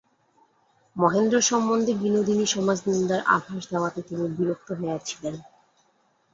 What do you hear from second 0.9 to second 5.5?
মহেন্দ্র সম্বন্ধে বিনোদিনী সমাজনিন্দার আভাস দেওয়াতে তিনি বিরক্ত হইয়াছিলেন।